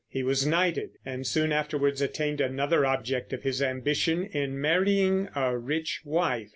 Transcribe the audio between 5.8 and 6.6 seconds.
wife.